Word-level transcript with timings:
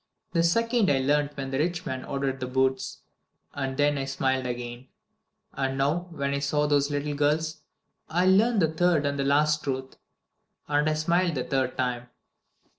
The 0.31 0.41
second 0.41 0.89
I 0.89 0.97
learnt 0.97 1.37
when 1.37 1.51
the 1.51 1.59
rich 1.59 1.85
man 1.85 2.03
ordered 2.03 2.39
the 2.39 2.47
boots, 2.47 3.01
and 3.53 3.77
then 3.77 3.99
I 3.99 4.05
smiled 4.05 4.47
again. 4.47 4.87
And 5.53 5.77
now, 5.77 6.07
when 6.09 6.33
I 6.33 6.39
saw 6.39 6.65
those 6.65 6.89
little 6.89 7.13
girls, 7.13 7.61
I 8.09 8.25
learn 8.25 8.57
the 8.57 8.71
third 8.73 9.05
and 9.05 9.19
last 9.27 9.63
truth, 9.63 9.97
and 10.67 10.89
I 10.89 10.95
smiled 10.95 11.35
the 11.35 11.43
third 11.43 11.77
time." 11.77 12.09